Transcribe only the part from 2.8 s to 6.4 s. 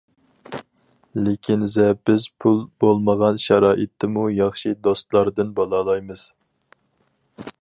بولمىغان شارائىتتىمۇ ياخشى دوستلاردىن بولالايمىز.